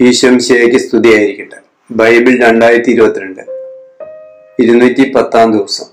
[0.00, 1.56] ഈശംശയ്ക്ക് സ്തുതിയായിരിക്കട്ടെ.
[1.90, 3.42] ബൈബിൾ രണ്ടായിരത്തി ഇരുപത്തിരണ്ട്
[4.60, 5.86] ഇരുന്നൂറ്റി പത്താം ദിവസം.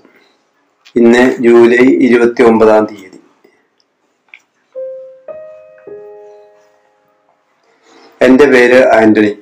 [0.96, 3.20] ഇന്ന് ജൂലൈ ഇരുപത്തി ഒമ്പതാം തീയതി.
[8.22, 9.38] എന്റെ പേര് ആന്റണി.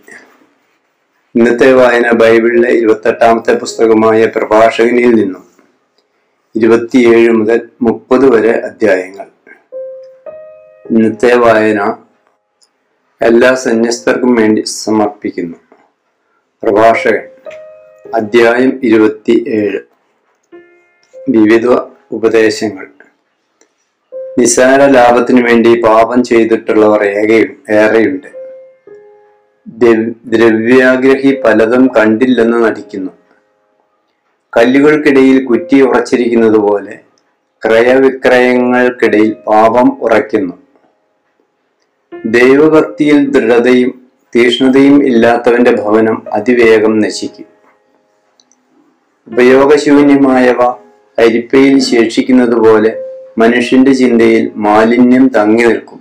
[1.35, 5.45] ഇന്നത്തെ വായന ബൈബിളിലെ ഇരുപത്തെട്ടാമത്തെ പുസ്തകമായ പ്രഭാഷകനിൽ നിന്നും
[6.57, 9.27] ഇരുപത്തിയേഴ് മുതൽ മുപ്പത് വരെ അധ്യായങ്ങൾ.
[10.91, 11.97] ഇന്നത്തെ വായന
[13.23, 15.57] എല്ലാ സന്യസ്തർക്കും വേണ്ടി സമർപ്പിക്കുന്നു.
[16.63, 17.23] പ്രഭാഷകൻ
[18.15, 19.79] അധ്യായം ഇരുപത്തി ഏഴ്
[21.29, 21.67] വിവിധ
[22.11, 22.89] ഉപദേശങ്ങൾ.
[24.39, 28.59] നിസാര ലാഭത്തിനു വേണ്ടി പാപം ചെയ്തിട്ടുള്ളവർ ഏകയും ഏറെയുണ്ട്.
[29.69, 33.11] ദ്രവ്- ദ്രവ്യാഗ്രഹി പലതും കണ്ടില്ലെന്ന് നടിക്കുന്നു.
[34.57, 37.01] കല്ലുകൾക്കിടയിൽ കുറ്റി ഉറച്ചിരിക്കുന്നത് പോലെ
[37.67, 40.62] ക്രയവിക്രയങ്ങൾക്കിടയിൽ പാപം ഉറയ്ക്കുന്നു.
[42.27, 44.03] ദൈവഭക്തിയിൽ ദൃഢതയും
[44.37, 47.45] തീഷ്ണതയും ഇല്ലാത്തവന്റെ ഭവനം അതിവേഗം നശിക്കും.
[49.33, 50.63] ഉപയോഗശൂന്യമായവ
[51.19, 53.05] അരിപ്പയിൽ ശേഷിക്കുന്നത് പോലെ
[53.39, 56.01] മനുഷ്യന്റെ ചിന്തയിൽ മാലിന്യം തങ്ങി നിൽക്കും.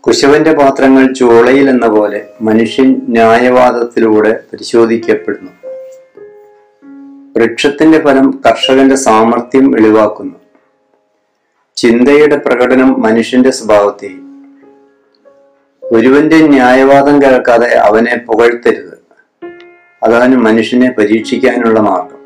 [0.00, 5.52] കുശവന്റെ പാത്രങ്ങൾ ചൂളയിൽ എന്ന പോലെ മനുഷ്യൻ ന്യായവാദത്തിലൂടെ പരിശോധിക്കപ്പെടുന്നു.
[7.36, 10.41] വൃക്ഷത്തിന്റെ ഫലം കർഷകന്റെ സാമർഥ്യം വെളിവാക്കുന്നു.
[11.76, 14.22] ചിന്തയുടെ പ്രകടനം മനുഷ്യന്റെ സ്വഭാവത്തെയും
[15.82, 19.02] ഒരുവന്റെ ന്യായവാദം കേൾക്കാതെ അവനെ പുകഴ്ത്തരുത്.
[20.02, 22.22] അതാണ് മനുഷ്യനെ പരീക്ഷിക്കാനുള്ള മാർഗം.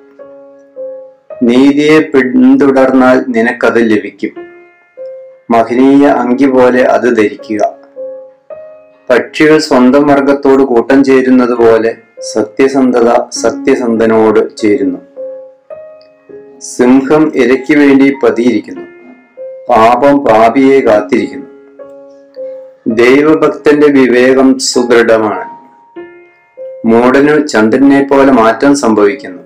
[1.43, 4.31] നീതിയെ പിന്തുടർന്നാൽ നിനക്കത് ലഭിക്കും.
[5.51, 7.77] മഹനീയ അങ്കി പോലെ അത് ധരിക്കുക.
[9.11, 14.99] പക്ഷികൾ സ്വന്തം വർഗത്തോട് കൂട്ടം ചേരുന്നത് പോലെ സത്യസന്ധത സത്യസന്ധനോട് ചേരുന്നു.
[16.61, 18.96] സിംഹം ഇരയ്ക്ക് വേണ്ടി പതിയിരിക്കുന്നു.
[19.69, 21.47] പാപം പാപിയെ കാത്തിരിക്കുന്നു.
[22.87, 25.57] ദൈവഭക്തന്റെ വിവേകം സുദൃഢമാണ്.
[26.87, 29.43] മൂടനു ചന്ദ്രനെ പോലെ മാറ്റം സംഭവിക്കുന്നു.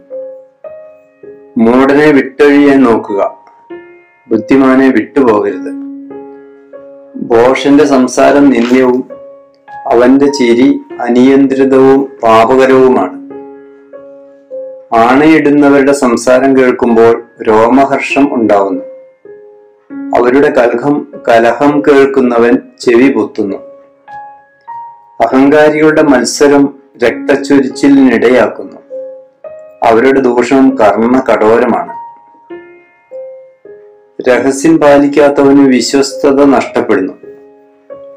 [1.58, 3.38] മൂടനെ വിട്ടൊഴിയാൻ നോക്കുക.
[4.28, 5.72] ബുദ്ധിമാനെ വിട്ടുപോകരുത്.
[7.16, 9.08] ബോഷന്റെ സംസാരം നിന്ദ്യവും
[9.86, 13.20] അവന്റെ ചിരി അനിയന്ത്രിതവും പാപകരവുമാണ്.
[14.94, 18.89] ആണയിടുന്നവരുടെ സംസാരം കേൾക്കുമ്പോൾ രോമഹർഷം ഉണ്ടാവുന്നു.
[20.16, 23.56] അവരുടെ കലഹം കലഹം കേൾക്കുന്നവൻ ചെവി പൊത്തുന്നു.
[25.20, 28.76] അഹങ്കാരികളുടെ മത്സരം രക്തച്ചൊരിച്ചിലിനിടയാക്കുന്നു.
[29.82, 32.00] അവരുടെ ദോഷം കർണ കഠോരമാണ്
[34.28, 37.12] രഹസ്യം പാലിക്കാത്തവന് വിശ്വസ്തത നഷ്ടപ്പെടുന്നു.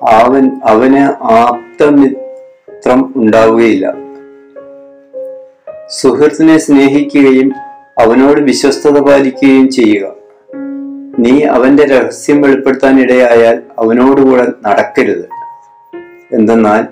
[0.09, 3.93] അവൻ അവന് ആപ്തമിത്രം ഉണ്ടാവുകയില്ല.
[5.89, 7.51] സുഹൃത്തിനെ സ്നേഹിക്കുകയും
[7.99, 10.22] അവനോട് വിശ്വസ്തത പാലിക്കുകയും ചെയ്യുക.
[11.19, 15.29] നീ അവന്റെ രഹസ്യം വെളിപ്പെടുത്താൻ ഇടയായാൽ അവനോടുകൂടെ നടക്കരുത്.
[16.33, 16.85] എന്തെന്നാൽ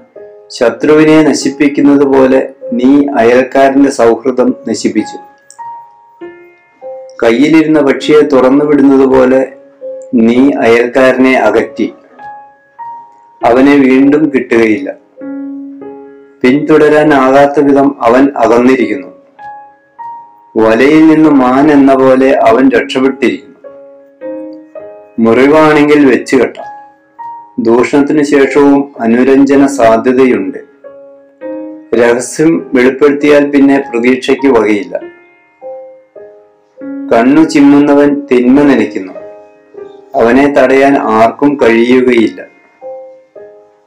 [0.48, 5.18] ശത്രുവിനെ നശിപ്പിക്കുന്നത് പോലെ നീ അയൽക്കാരന്റെ സൗഹൃദം നശിപ്പിച്ചു.
[7.24, 9.54] കയ്യിലിരുന്ന പക്ഷിയെ തുറന്നു വിടുന്നത് പോലെ
[10.14, 11.94] നീ അയൽക്കാരനെ അകറ്റി.
[13.46, 14.94] അവനെ വീണ്ടും കിട്ടുകയില്ല.
[16.44, 19.08] പിന്തുടരാനാകാത്ത വിധം അവൻ അകന്നിരിക്കുന്നു.
[20.58, 23.51] വലയിൽ നിന്ന് മാൻ എന്ന പോലെ അവൻ രക്ഷപ്പെട്ടിരിക്കുന്നു.
[25.22, 26.66] മുറിവാണെങ്കിൽ വെച്ച് കെട്ടാം.
[27.64, 30.58] ദൂഷണത്തിന് ശേഷവും അനുരഞ്ജന സാധ്യതയുണ്ട്.
[31.96, 35.02] രഹസ്യം വെളിപ്പെടുത്തിയാൽ പിന്നെ പ്രതീക്ഷയ്ക്ക് വകയില്ല.
[37.14, 39.14] കണ്ണു ചിമ്മുന്നവൻ തിന്മ നനയ്ക്കുന്നു.
[40.16, 42.46] അവനെ തടയാൻ ആർക്കും കഴിയുകയില്ല.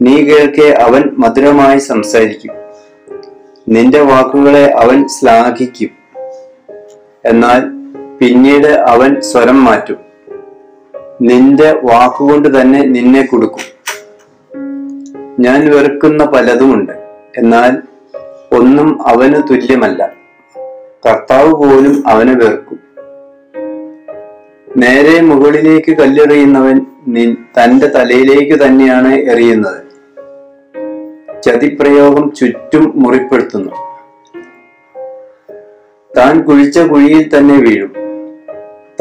[0.02, 2.54] നീ കേൾക്കെ അവൻ മധുരമായി സംസാരിക്കും.
[3.68, 5.90] നിന്റെ വാക്കുകളെ അവൻ ശ്ലാഘിക്കും.
[7.24, 7.60] എന്നാൽ
[8.18, 10.03] പിന്നീട് അവൻ സ്വരം മാറ്റും.
[11.22, 13.74] നിന്റെ വാക്കുകൊണ്ട് തന്നെ നിന്നെ കൊടുക്കും.
[15.40, 16.92] ഞാൻ വെറുക്കുന്ന പലതുമുണ്ട്
[17.36, 17.82] എന്നാൽ
[18.52, 20.12] ഒന്നും അവന് തുല്യമല്ല.
[21.06, 22.80] കർത്താവ് പോലും അവനെ വെറുക്കും.
[24.76, 26.78] നേരെ മുകളിലേക്ക് കല്ലെറിയുന്നവൻ
[27.38, 29.84] തന്റെ തലയിലേക്ക് തന്നെയാണ് എറിയുന്നത്.
[31.42, 33.72] ചതിപ്രയോഗം ചുറ്റും മുറിപ്പെടുത്തുന്നു.
[36.16, 38.03] താൻ കുഴിച്ച കുഴിയിൽ തന്നെ വീഴും.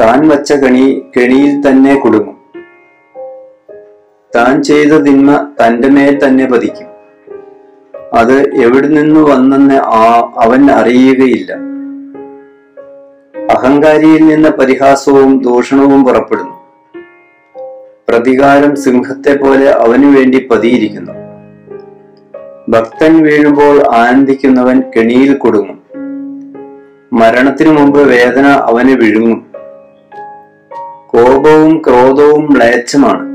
[0.00, 2.36] താൻ വച്ച കണി കെണിയിൽ തന്നെ കുടുങ്ങും.
[4.36, 6.86] താൻ ചെയ്ത തിന്മ തന്റെ മേൽ തന്നെ പതിക്കും.
[8.12, 11.52] അത് എവിടെ നിന്ന് വന്നെന്ന് ആ- അവൻ അറിയുകയില്ല.
[13.50, 16.64] അഹങ്കാരിയിൽ നിന്ന് പരിഹാസവും ദൂഷണവും പുറപ്പെടുന്നു.
[18.08, 21.12] പ്രതികാരം സിംഹത്തെ പോലെ അവനു വേണ്ടി പതിയിരിക്കുന്നു.
[22.68, 25.82] ഭക്തൻ വീഴുമ്പോൾ ആനന്ദിക്കുന്നവൻ കെണിയിൽ കുടുങ്ങും.
[27.12, 29.53] മരണത്തിനു മുമ്പ് വേദന അവന് വിഴുങ്ങും.
[31.14, 33.28] കോപവും ക്രോധവും മ്ലേച്ഛമാണ്.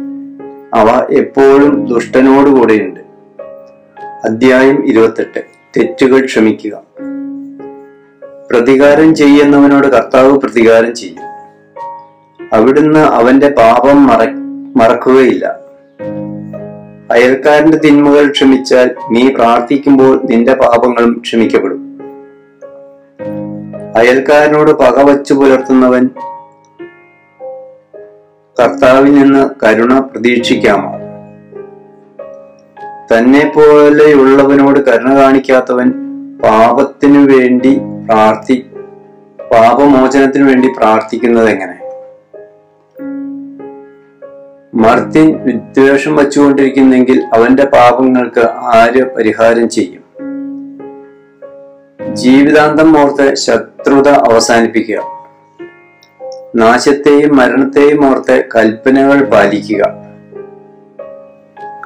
[0.75, 2.99] അവ എപ്പോഴും ദുഷ്ടനോടുകൂടെയുണ്ട്.
[4.25, 5.39] അദ്ധ്യായം ഇരുപത്തെട്ട്.
[5.77, 6.81] തെറ്റുകൾ ക്ഷമിക്കുക.
[8.51, 11.21] പ്രതികാരം ചെയ്യുന്നവനോട് കർത്താവ് പ്രതികാരം ചെയ്യും.
[12.53, 14.29] അവിടുന്ന് അവന്റെ പാപം മറ
[14.75, 15.45] മറക്കുകയില്ല.
[17.11, 21.99] അയൽക്കാരന്റെ തിന്മകൾ ക്ഷമിച്ചാൽ നീ പ്രാർത്ഥിക്കുമ്പോൾ നിന്റെ പാപങ്ങളും ക്ഷമിക്കപ്പെടും.
[23.95, 26.09] അയൽക്കാരനോട് പക വച്ചു പുലർത്തുന്നവൻ
[28.59, 30.95] കർത്താവിൽ നിന്ന് കരുണ പ്രതീക്ഷിക്കാമോ?
[33.13, 35.91] തന്നെ പോലെയുള്ളവനോട് കരുണ കാണിക്കാത്തവൻ
[36.43, 38.65] പാപത്തിനു വേണ്ടി പ്രാർത്ഥി
[39.51, 41.79] പാപമോചനത്തിനു വേണ്ടി പ്രാർത്ഥിക്കുന്നത് എങ്ങനെ?
[44.75, 50.03] മർത്തിൻ വിദ്വേഷം വച്ചുകൊണ്ടിരിക്കുന്നെങ്കിൽ അവന്റെ പാപങ്ങൾക്ക് ആര് പരിഹാരം ചെയ്യും?
[52.15, 55.18] ജീവിതാന്തം ഓർത്ത് ശത്രുത അവസാനിപ്പിക്കുക.
[56.55, 59.83] നാശത്തെയും മരണത്തെയും ഓർത്ത് കൽപ്പനകൾ പാലിക്കുക.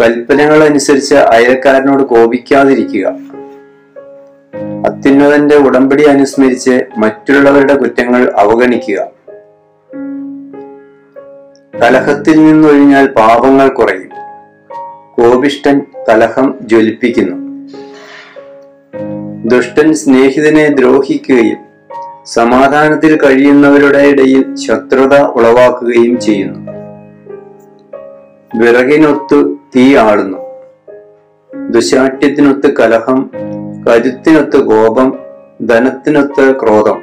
[0.02, 3.08] കൽപ്പനകൾ അനുസരിച്ച് അയൽക്കാരനോട് കോപിക്കാതിരിക്കുക.
[4.86, 9.08] അത്യുന്നതന്റെ ഉടമ്പടി അനുസ്മരിച്ച് മറ്റുള്ളവരുടെ കുറ്റങ്ങൾ അവഗണിക്കുക.
[11.82, 14.10] കലഹത്തിൽ നിന്നൊഴിഞ്ഞാൽ പാപങ്ങൾ കുറയും.
[15.16, 17.44] കോപിഷ്ടൻ കലഹം ജ്വലിപ്പിക്കുന്നു.
[19.46, 21.73] ദുഷ്ടൻ സ്നേഹിതനെ ദ്രോഹിക്കുകയും
[22.26, 26.72] സമാധാനത്തിൽ കഴിയുന്നവരുടെ ഇടയിൽ ശത്രുത ഉളവാക്കുകയും ചെയ്യുന്നു.
[28.56, 30.38] വിറകിനൊത്ത് തീ ആളുന്നു.
[31.70, 33.32] ദുശാഠ്യത്തിനൊത്ത് കലഹം
[33.88, 35.20] കരുത്തിനൊത്ത് കോപം
[35.62, 37.02] ധനത്തിനൊത്ത് ക്രോധം.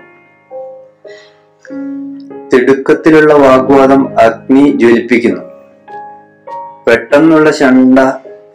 [2.52, 5.42] തിടുക്കത്തിലുള്ള വാഗ്വാദം അഗ്നി ജ്വലിപ്പിക്കുന്നു.
[6.86, 7.98] പെട്ടെന്നുള്ള ശണ്ട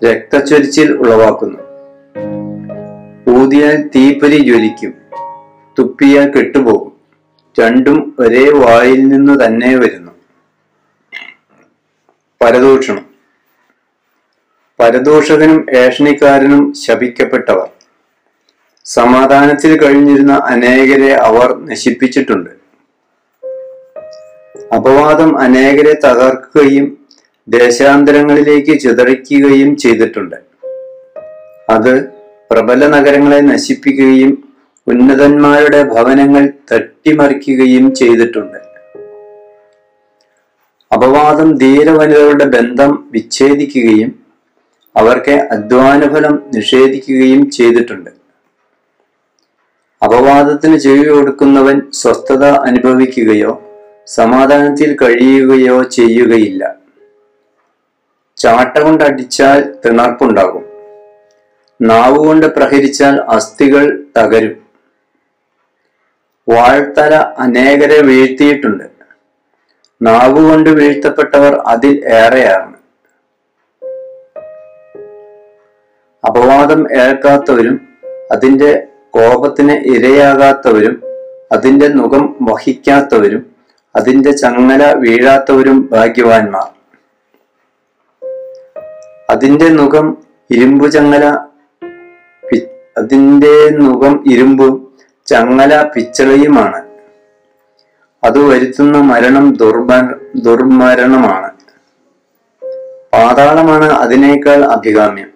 [0.06, 1.60] രക്തച്ചൊരിച്ചിൽ ഉളവാക്കുന്നു.
[3.40, 5.05] ഊതിയാൽ തീപ്പൊരി ജ്വലിക്കും.
[5.80, 6.96] തുപ്പിയാൽ കെട്ടുപോകും.
[7.62, 10.12] രണ്ടും ഒരേ വായിൽ നിന്ന് തന്നെ വരുന്നു.
[12.44, 13.06] പരദൂഷണം.
[14.80, 17.70] പരദൂഷകനും ഏഷണിക്കാരനും ശപിക്കപ്പെട്ടവർ.
[18.86, 22.50] സമാധാനത്തിൽ കഴിഞ്ഞിരുന്ന അനേകരെ അവർ നശിപ്പിച്ചിട്ടുണ്ട്.
[24.76, 26.98] അപവാദം അനേകരെ തകർക്കുകയും
[27.48, 30.36] ദേശാന്തരങ്ങളിലേക്ക് ചിതറിക്കുകയും ചെയ്തിട്ടുണ്ട്.
[31.70, 32.06] അത്
[32.52, 34.45] പ്രബല നഗരങ്ങളെ നശിപ്പിക്കുകയും
[34.88, 38.58] ഉന്നതന്മാരുടെ ഭവനങ്ങൾ തട്ടിമറിക്കുകയും ചെയ്തിട്ടുണ്ട്.
[40.94, 44.26] അപവാദം ധീരവനിതകളുടെ ബന്ധം വിച്ഛേദിക്കുകയും
[44.98, 48.10] അവർക്ക് അധ്വാനഫലം നിഷേധിക്കുകയും ചെയ്തിട്ടുണ്ട്.
[50.04, 53.62] അപവാദത്തിന് ചെവി കൊടുക്കുന്നവൻ സ്വസ്ഥത അനുഭവിക്കുകയോ
[54.08, 56.76] സമാധാനത്തിൽ കഴിയുകയോ ചെയ്യുകയില്ല.
[58.38, 60.66] ചാട്ട കൊണ്ടടിച്ചാൽ തിണർപ്പുണ്ടാകും.
[61.82, 64.65] നാവുകൊണ്ട് പ്രഹരിച്ചാൽ അസ്ഥികൾ തകരും.
[66.50, 68.84] വാഴ്ത്തല അനേകരെ വീഴ്ത്തിയിട്ടുണ്ട്.
[70.02, 72.74] നാവുകൊണ്ട് വീഴ്ത്തപ്പെട്ടവർ അതിൽ ഏറെയാണ്.
[76.28, 77.88] അപവാദം ഏൽക്കാത്തവരും
[78.32, 81.04] അതിന്റെ കോപത്തിന് ഇരയാകാത്തവരും
[81.52, 83.56] അതിന്റെ മുഖം വഹിക്കാത്തവരും
[83.96, 86.76] അതിന്റെ ചങ്ങല വീഴാത്തവരും ഭാഗ്യവാന്മാർ.
[89.30, 90.18] അതിന്റെ മുഖം
[90.52, 91.26] ഇരുമ്പു ചങ്ങല
[92.98, 94.85] അതിന്റെ മുഖം ഇരുമ്പും
[95.26, 96.84] ചങ്ങല പിച്ചളയുമാണ്.
[98.24, 99.90] അത് വരുത്തുന്ന മരണം ദുർബ
[100.36, 101.52] ദുർമരണമാണ്.
[103.14, 105.32] പാതാളമാണ് അതിനേക്കാൾ അഭികാമ്യം.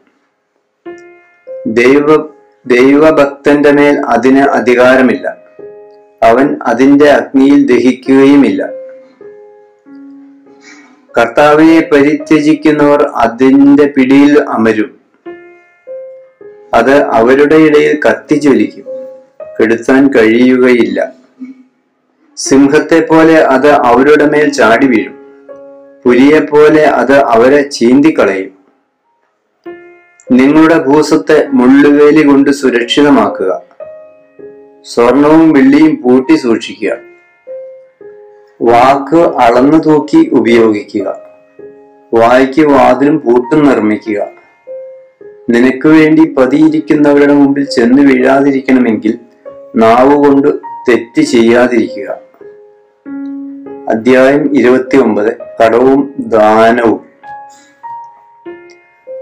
[1.68, 2.30] ദൈവ
[2.66, 5.38] ദൈവഭക്തന്റെ മേൽ അതിന് അധികാരമില്ല.
[6.24, 8.70] അവൻ അതിന്റെ അഗ്നിയിൽ ദഹിക്കുകയുമില്ല.
[11.18, 15.00] കർത്താവിനെ പരിത്യജിക്കുന്നവർ അതിന്റെ പിടിയിൽ അമരും.
[16.74, 18.99] അത് അവരുടെ ഇടയിൽ കത്തിജ്വലിക്കും.
[19.62, 21.14] കെടുത്താൻ കഴിയുകയില്ല.
[22.38, 25.20] സിംഹത്തെ പോലെ അത് അവരുടെ മേൽ ചാടി വീഴും.
[26.06, 28.52] പുലിയെ പോലെ അത് അവരെ ചീന്തിക്കളയും.
[30.32, 33.62] നിങ്ങളുടെ ഭൂസത്തെ മുള്ളുവേലി കൊണ്ട് സുരക്ഷിതമാക്കുക.
[34.84, 36.98] സ്വർണവും വെള്ളിയും പൂട്ടി സൂക്ഷിക്കുക.
[38.62, 41.22] വാക്ക് അളന്നു തൂക്കി ഉപയോഗിക്കുക.
[42.14, 44.28] വായ്ക്ക് വാതിലും പൂട്ടും നിർമ്മിക്കുക.
[45.50, 49.29] നിനക്ക് വേണ്ടി പതിയിരിക്കുന്നവരുടെ മുമ്പിൽ ചെന്ന് വീഴാതിരിക്കണമെങ്കിൽ
[49.76, 50.48] നാവ് കൊണ്ട്
[50.90, 52.18] തെറ്റ് ചെയ്യാതിരിക്കുക.
[53.90, 57.06] അധ്യായം ഇരുപത്തി ഒമ്പത് കടവും ദാനവും.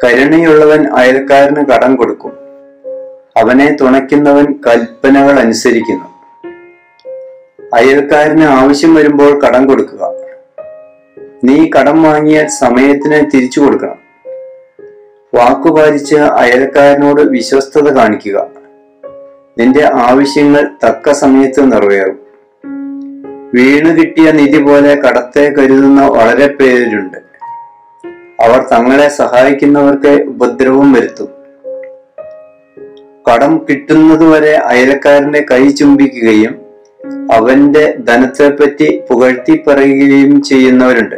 [0.04, 2.32] കരുണയുള്ളവൻ അയൽക്കാരന് കടം കൊടുക്കും.
[3.38, 6.06] അവനെ തുണയ്ക്കുന്നവൻ കൽപ്പനകൾ അനുസരിക്കുന്നു.
[7.74, 10.12] അയൽക്കാരന് ആവശ്യം വരുമ്പോൾ കടം കൊടുക്കുക.
[11.44, 13.98] നീ കടം വാങ്ങിയാൽ സമയത്തിന് തിരിച്ചു കൊടുക്കണം.
[15.36, 18.57] വാക്കുപാലിച്ച് അയൽക്കാരനോട് വിശ്വസ്തത കാണിക്കുക.
[19.60, 22.20] നിന്റെ ആവശ്യങ്ങൾ തക്ക സമയത്ത് നിറവേറും.
[23.54, 27.18] വീണു കിട്ടിയ നിധി പോലെ കടത്തെ കരുതുന്ന വളരെ പേരുണ്ട്.
[28.44, 31.28] അവർ തങ്ങളെ സഹായിക്കുന്നവർക്ക് ഉപദ്രവം വരുത്തും.
[33.32, 36.56] കടം കിട്ടുന്നതുവരെ അയലക്കാരന്റെ കൈ ചുംബിക്കുകയും
[37.34, 41.16] അവന്റെ ധനത്തെപ്പറ്റി പുകഴ്ത്തി പറയുകയും ചെയ്യുന്നവരുണ്ട്.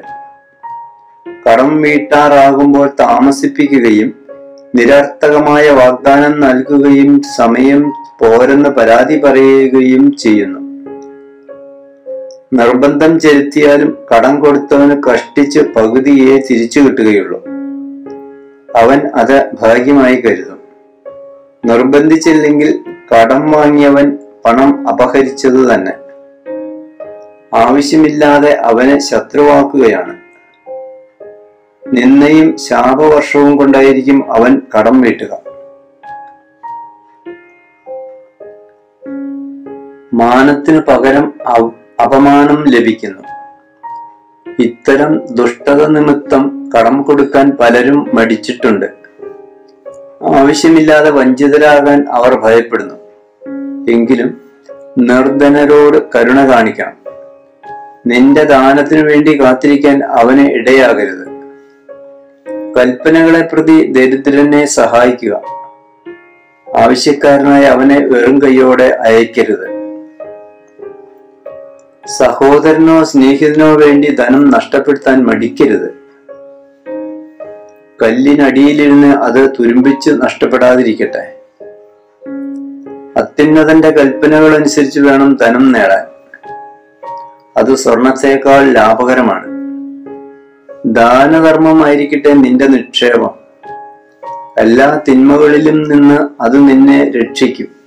[1.49, 4.15] കടം വീട്ടാറാകുമ്പോൾ താമസിപ്പിക്കുകയും
[4.75, 10.59] നിരർത്ഥകമായ വാഗ്ദാനം നൽകുകയും സമയം പോരെന്ന് പരാതി പറയുകയും ചെയ്യുന്നു.
[12.53, 17.45] നിർബന്ധം ചെലുത്തിയാലും കടം കൊടുത്തവന് കഷ്ടിച്ച് പകുതിയെ തിരിച്ചു കിട്ടുകയുള്ളൂ.
[18.75, 20.59] അവൻ അത് ഭാഗ്യമായി കരുതും.
[21.65, 22.79] നിർബന്ധിച്ചില്ലെങ്കിൽ
[23.13, 25.93] കടം വാങ്ങിയവൻ പണം അപഹരിച്ചത് തന്നെ.
[27.55, 30.15] ആവശ്യമില്ലാതെ അവനെ ശത്രുവാക്കുകയാണ്.
[31.93, 35.48] നിന്നയും ശാപവർഷവും കൊണ്ടായിരിക്കും അവൻ കടം വീട്ടുക.
[40.19, 41.33] മാനത്തിനു പകരം
[42.03, 43.23] അപമാനം ലഭിക്കുന്നു.
[44.59, 48.85] ഇത്തരം ദുഷ്ടത നിമിത്തം കടം കൊടുക്കാൻ പലരും മടിച്ചിട്ടുണ്ട്.
[50.37, 52.95] ആവശ്യമില്ലാതെ വഞ്ചിതരാകാൻ അവർ ഭയപ്പെടുന്നു.
[53.91, 54.41] എങ്കിലും
[54.97, 56.97] നിർധനരോട് കരുണ കാണിക്കണം.
[58.07, 61.25] നിന്റെ ദാനത്തിനു വേണ്ടി കാത്തിരിക്കാൻ അവനെ ഇടയാകരുത്.
[62.77, 65.41] കൽപ്പനകളെ പ്രതി ദരിദ്രനെ സഹായിക്കുക.
[66.83, 69.78] ആവശ്യക്കാരനായ അവനെ വെറും കൈയോടെ അയക്കരുത്.
[72.17, 75.89] സഹോദരനോ സ്നേഹിതനോ വേണ്ടി ധനം നഷ്ടപ്പെടുത്താൻ മടിക്കരുത്.
[78.03, 81.35] കല്ലിനടിയിലിരുന്ന് അത് തുരുമ്പിച്ച് നഷ്ടപ്പെടാതിരിക്കട്ടെ.
[83.17, 86.05] അത്യുന്നതന്റെ കൽപ്പനകൾ അനുസരിച്ച് വേണം ധനം നേടാൻ.
[87.57, 89.47] അത് സ്വർണത്തേക്കാൾ ലാഭകരമാണ്.
[90.85, 93.31] ദാനധർമ്മമായിരിക്കട്ടെ നിന്റെ നിക്ഷേപം.
[94.57, 97.78] എല്ലാ തിന്മകളിലും നിന്ന് അത് നിന്നെ രക്ഷിക്കും.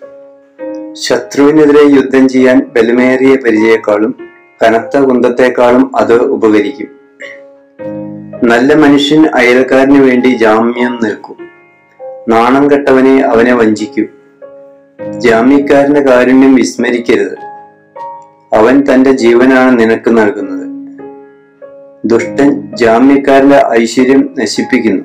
[0.95, 4.15] ശത്രുവിനെതിരെ യുദ്ധം ചെയ്യാൻ ബലമേറിയ പരിചയേക്കാളും
[4.65, 6.89] കനത്ത കുന്തത്തെക്കാളും അത് ഉപകരിക്കും.
[8.49, 11.37] നല്ല മനുഷ്യൻ അയൽക്കാരന് വേണ്ടി ജാമ്യം നിൽക്കും.
[12.29, 14.09] നാണം കെട്ടവനെ അവനെ വഞ്ചിക്കും.
[15.19, 17.39] ജാമ്യക്കാരന്റെ കാരുണ്യം വിസ്മരിക്കരുത്.
[18.55, 20.63] അവൻ തന്റെ ജീവനാണ് നിനക്ക് നൽകുന്നത്.
[22.05, 25.05] ദുഷ്ടൻ ജാമ്യക്കാരന്റെ ഐശ്വര്യം നശിപ്പിക്കുന്നു.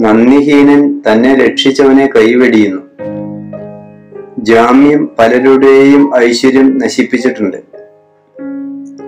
[0.00, 2.91] നന്ദിഹീനൻ തന്നെ രക്ഷിച്ചവനെ കൈവെടിയുന്നു.
[4.42, 7.56] ജാമ്യം പലരുടെയും ഐശ്വര്യം നശിപ്പിച്ചിട്ടുണ്ട്.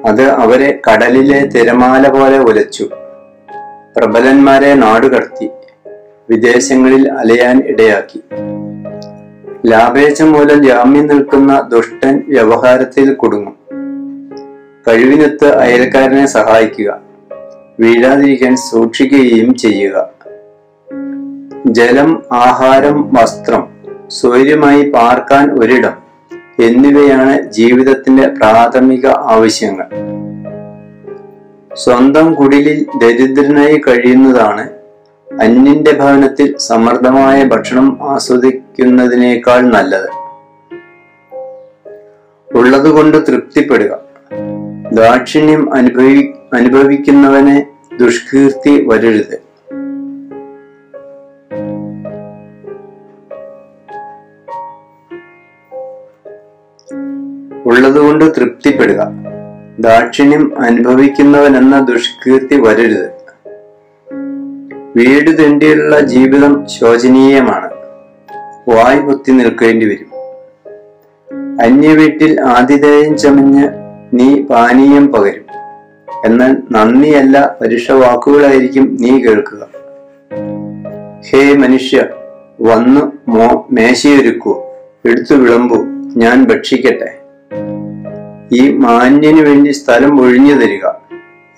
[0.07, 2.88] അത് അവരെ കടലിലെ തിരമാല പോലെ ഉലച്ചു
[3.97, 5.50] പ്രബലന്മാരെ നാടുകടത്തി.
[6.31, 8.23] വിദേശങ്ങളിൽ അലയാൻ ഇടയാക്കി.
[9.67, 13.57] ലാഭേച്ഛ മൂലം ജാമ്യം നിൽക്കുന്ന ദുഷ്ടൻ വ്യവഹാരത്തിൽ കുടുങ്ങും.
[14.88, 17.00] കഴിവിനൊത്ത് അയൽക്കാരനെ സഹായിക്കുക.
[17.81, 20.09] വീഴാതിരിക്കാൻ സൂക്ഷിക്കുകയും ചെയ്യുക.
[21.67, 23.74] ജലം ആഹാരം വസ്ത്രം
[24.09, 25.93] സ്വൈര്യമായി പാർക്കാൻ ഒരിടം
[26.63, 29.87] എന്നിവയാണ് ജീവിതത്തിന്റെ പ്രാഥമിക ആവശ്യങ്ങൾ.
[31.75, 34.71] സ്വന്തം കുടിലിൽ ദരിദ്രനായി കഴിയുന്നതാണ്
[35.41, 40.09] അന്യന്റെ ഭവനത്തിൽ സമൃദ്ധമായ ഭക്ഷണം ആസ്വദിക്കുന്നതിനേക്കാൾ നല്ലത്.
[42.57, 43.99] ഉള്ളതുകൊണ്ട് തൃപ്തിപ്പെടുക.
[44.93, 47.67] ദാക്ഷിണ്യം അനുഭവി അനുഭവിക്കുന്നവനെ
[48.01, 49.44] ദുഷ്കീർത്തി വരരുത്.
[57.75, 59.09] ഉള്ളതുകൊണ്ട് തൃപ്തിപ്പെടുക.
[59.78, 63.11] ദാക്ഷിണ്യം അനുഭവിക്കുന്നവനെന്ന ദുഷ്കീർത്തി വരരുത്.
[64.97, 67.71] വീട് തെണ്ടിയുള്ള ജീവിതം ശോചനീയമാണ്.
[68.69, 70.14] വായ് പൊത്തി നിൽക്കേണ്ടി വരും.
[71.62, 73.69] അന്യ വീട്ടിൽ ആതിഥേയം ചമഞ്ഞ്
[74.14, 75.45] നീ പാനീയം പകരും.
[76.25, 79.69] എന്നാൽ നന്ദിയല്ല പരുഷ വാക്കുകളായിരിക്കും നീ കേൾക്കുക.
[81.31, 82.04] ഹേ മനുഷ്യ
[82.61, 84.62] വന്ന് മോ മേശയൊരുക്കൂ.
[85.07, 85.76] എടുത്തു വിളമ്പൂ.
[86.16, 87.24] ഞാൻ ഭക്ഷിക്കട്ടെ.
[88.55, 90.87] ഈ മാന്യന് വേണ്ടി സ്ഥലം ഒഴിഞ്ഞു തരിക.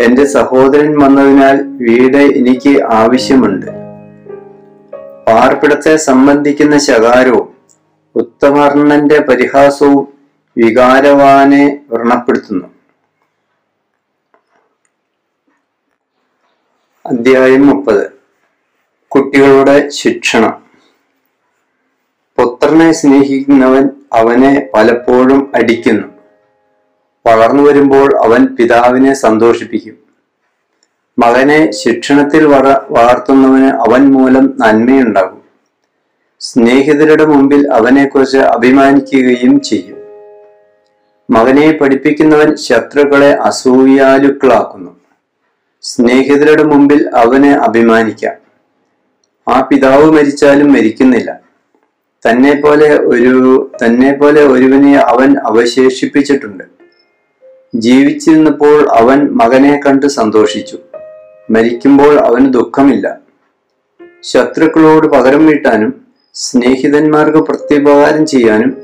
[0.00, 3.67] എന്റെ സഹോദരൻ വന്നതിനാൽ വീട് എനിക്ക് ആവശ്യമുണ്ട്.
[5.26, 7.55] പാർപ്പിടത്തെ സംബന്ധിക്കുന്ന ശകാരവും
[8.15, 10.09] ഉത്തമർണന്റെ പരിഹാസവും
[10.59, 12.69] വികാരവാനെ വ്രണപ്പെടുത്തുന്നു.
[17.07, 18.11] അധ്യായം മുപ്പത്.
[19.09, 20.62] കുട്ടികളുടെ ശിക്ഷണം.
[22.38, 26.15] പുത്രനെ സ്നേഹിക്കുന്നവൻ അവനെ പലപ്പോഴും അടിക്കുന്നു.
[27.26, 30.06] വളർന്നു വരുമ്പോൾ അവൻ പിതാവിനെ സന്തോഷിപ്പിക്കും.
[31.18, 35.42] മകനെ ശിക്ഷണത്തിൽ വള വളർത്തുന്നവന് അവൻ മൂലം നന്മയുണ്ടാകും.
[36.40, 39.97] സ്നേഹിതരുടെ മുമ്പിൽ അവനെക്കുറിച്ച് അഭിമാനിക്കുകയും ചെയ്യും.
[41.30, 44.97] മകനെ പഠിപ്പിക്കുന്നവൻ ശത്രുക്കളെ അസൂയാലുക്കളാക്കുന്നു.
[45.83, 48.35] സ്നേഹിതരുടെ മുമ്പിൽ അവനെ അഭിമാനിക്കാം.
[49.49, 51.40] ആ പിതാവ് മരിച്ചാലും മരിക്കുന്നില്ല.
[52.30, 56.75] തന്നെ പോലെ ഒരു തന്നെ പോലെ ഒരുവനെ അവൻ അവശേഷിപ്പിച്ചിട്ടുണ്ട്.
[57.80, 60.78] ജീവിച്ചിരുന്നപ്പോൾ അവൻ മകനെ കണ്ട് സന്തോഷിച്ചു.
[61.50, 63.18] മരിക്കുമ്പോൾ അവന് ദുഃഖമില്ല.
[64.23, 68.83] ശത്രുക്കളോട് പകരം വീട്ടാനും സ്നേഹിതന്മാർക്ക് പ്രത്യുപകാരം ചെയ്യാനും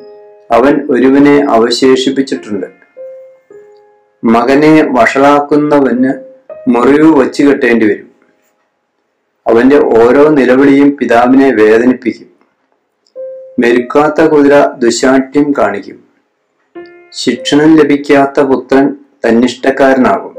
[0.50, 2.66] അവൻ ഒരുവനെ അവശേഷിപ്പിച്ചിട്ടുണ്ട്.
[4.25, 6.12] മകനെ വഷളാക്കുന്നവന്
[6.68, 8.12] മുറിവ് വച്ചു കെട്ടേണ്ടി വരും.
[9.46, 12.32] അവന്റെ ഓരോ നിലവിളിയും പിതാവിനെ വേദനിപ്പിക്കും.
[13.58, 16.01] മെരുക്കാത്ത കുതിര ദുശാഠ്യം കാണിക്കും.
[17.14, 18.97] ശിക്ഷണം ലഭിക്കാത്ത പുത്രൻ
[19.28, 20.35] തന്നിഷ്ടക്കാരനാകും.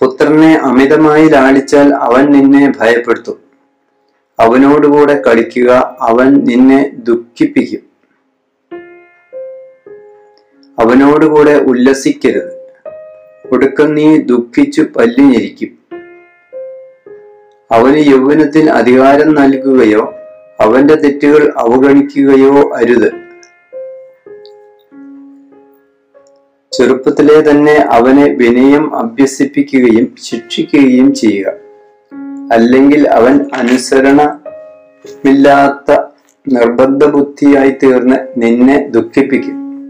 [0.00, 3.38] പുത്രനെ അമിതമായി ലാളിച്ചാൽ അവൻ നിന്നെ ഭയപ്പെടുത്തും.
[4.40, 7.80] അവനോടുകൂടെ കളിക്കുക അവൻ നിന്നെ ദുഃഖിപ്പിക്കും.
[10.78, 12.52] അവനോടുകൂടെ ഉല്ലസിക്കരുത്.
[13.52, 15.78] ഒടുക്കം നീ ദുഃഖിച്ചു പല്ലിഞ്ഞിരിക്കും.
[17.72, 20.14] അവന് യൗവനത്തിൽ അധികാരം നൽകുകയോ
[20.60, 23.27] അവന്റെ തെറ്റുകൾ അവഗണിക്കുകയോ അരുത്.
[26.72, 31.52] ചെറുപ്പത്തിലെ തന്നെ അവനെ വിനയം അഭ്യസിപ്പിക്കുകയും ശിക്ഷിക്കുകയും ചെയ്യുക.
[32.52, 35.96] അല്ലെങ്കിൽ അവൻ അനുസരണമില്ലാത്ത
[36.48, 39.82] നിർബന്ധ ബുദ്ധിയായി തീർന്ന് നിന്നെ ദുഃഖിപ്പിക്കും.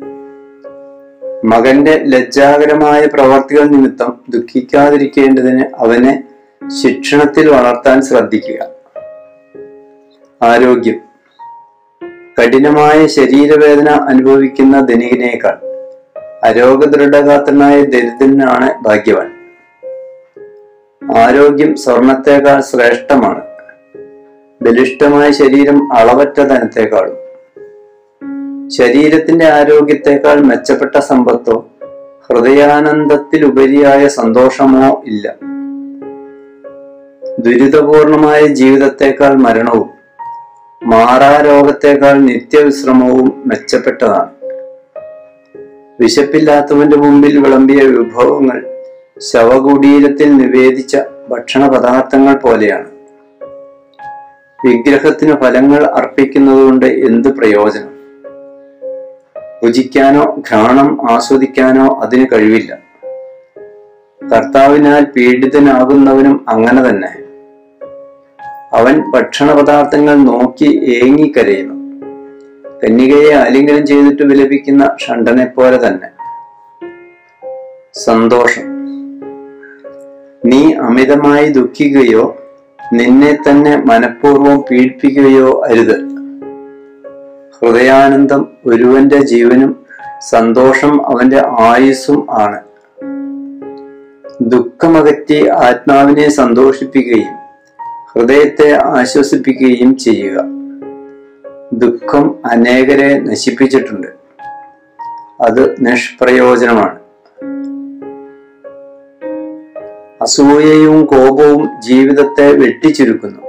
[1.45, 6.23] മകന്റെ ലജ്ജാകരമായ പ്രവർത്തികൾ നിമിത്തം ദുഃഖിക്കാതിരിക്കേണ്ടതിന് അവനെ
[6.83, 8.69] ശിക്ഷണത്തിൽ വളർത്താൻ ശ്രദ്ധിക്കുക.
[10.43, 11.01] ആരോഗ്യം.
[12.41, 15.68] കഠിനമായ ശരീരവേദന അനുഭവിക്കുന്ന ധനികനേക്കാൾ
[16.45, 19.31] അരോഗദൃഢഗാത്രനായ ദരിദ്രനാണ് ഭാഗ്യവാൻ.
[21.17, 23.43] ആരോഗ്യം സ്വർണത്തേക്കാൾ ശ്രേഷ്ഠമാണ്.
[24.63, 27.17] ബലിഷ്ഠമായ ശരീരം അളവറ്റ ധനത്തെക്കാളും.
[28.71, 31.67] ശരീരത്തിന്റെ ആരോഗ്യത്തെക്കാൾ മെച്ചപ്പെട്ട സമ്പത്തോ
[32.29, 35.35] ഹൃദയാനന്ദത്തിലുപരിയായ സന്തോഷമോ ഇല്ല.
[37.39, 39.91] ദുരിതപൂർണമായ ജീവിതത്തെക്കാൾ മരണവും
[40.85, 44.38] മാറാരോഗത്തെക്കാൾ നിത്യവിശ്രമവും മെച്ചപ്പെട്ടതാണ്.
[46.01, 48.67] വിശപ്പില്ലാത്തവന്റെ മുമ്പിൽ വിളമ്പിയ വിഭവങ്ങൾ
[49.19, 50.97] ശവകുടീരത്തിൽ നിവേദിച്ച
[51.29, 52.87] ഭക്ഷണ പദാർത്ഥങ്ങൾ പോലെയാണ്.
[54.67, 57.91] വിഗ്രഹത്തിന് ഫലങ്ങൾ അർപ്പിക്കുന്നതുകൊണ്ട് എന്ത് പ്രയോജനം?
[59.67, 62.79] രുചിക്കാനോ ഘ്രാണം ആസ്വദിക്കാനോ അതിന് കഴിവില്ല.
[64.23, 67.15] കർത്താവിനാൽ പീഡിതനാകുന്നവനും അങ്ങനെ തന്നെ.
[68.73, 71.78] അവൻ ഭക്ഷണ പദാർത്ഥങ്ങൾ നോക്കി ഏങ്ങിക്കരയുന്നു.
[72.85, 76.09] കന്യകയെ ആലിംഗനം ചെയ്തിട്ട് വിലപിക്കുന്ന ഷണ്ടനെ പോലെ തന്നെ.
[77.93, 78.63] സന്തോഷം.
[80.45, 82.37] നീ അമിതമായി ദുഃഖിക്കുകയോ
[82.93, 86.01] നിന്നെ തന്നെ മനഃപൂർവം പീഡിപ്പിക്കുകയോ അരുത്.
[87.61, 89.87] ഹൃദയാനന്ദം ഒരുവന്റെ ജീവനും
[90.31, 92.61] സന്തോഷം അവന്റെ ആയുസ്സും ആണ്.
[94.41, 97.35] ദുഃഖമകറ്റി ആത്മാവിനെ സന്തോഷിപ്പിക്കുകയും
[98.15, 100.58] ഹൃദയത്തെ ആശ്വസിപ്പിക്കുകയും ചെയ്യുക.
[101.73, 104.07] ദുഃഖം അനേകരെ നശിപ്പിച്ചിട്ടുണ്ട്.
[105.41, 106.99] അത് നിഷ്പ്രയോജനമാണ്.
[110.23, 113.43] അസൂയയും കോപവും ജീവിതത്തെ വെട്ടിച്ചുരുക്കുന്നു.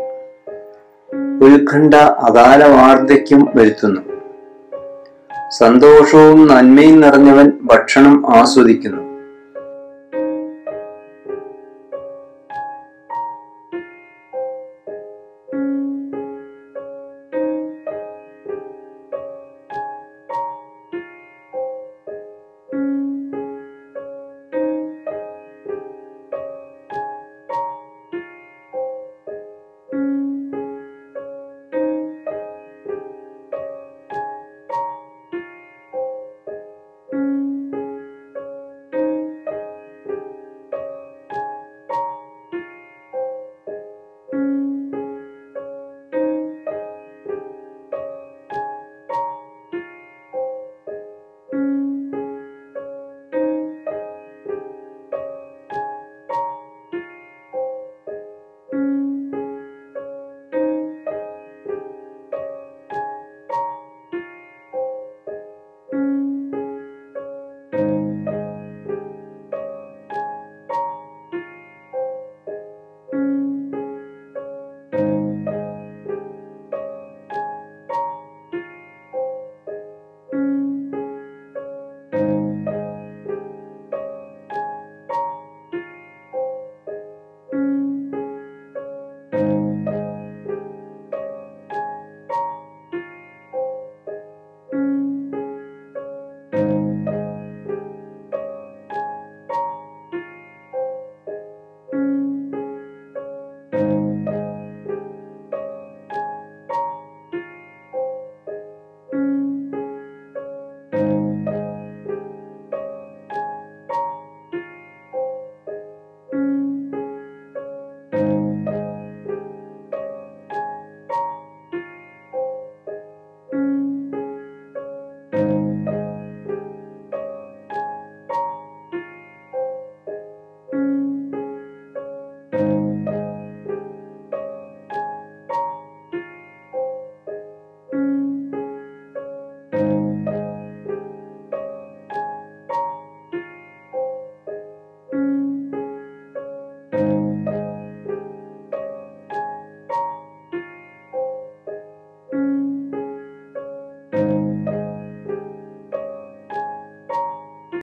[1.46, 4.02] ഉത്കണ്ഠ അകാല വാർദ്ധക്യം വരുത്തുന്നു.
[5.58, 9.09] സന്തോഷവും നന്മയും നിറഞ്ഞവൻ ഭക്ഷണം ആസ്വദിക്കുന്നു.